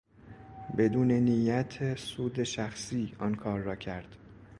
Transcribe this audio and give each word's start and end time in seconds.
بدون 0.77 1.11
نیت 1.11 1.97
سود 1.97 2.43
شخصی 2.43 3.13
آن 3.19 3.35
کار 3.35 3.59
را 3.59 3.75
کرد. 3.75 4.15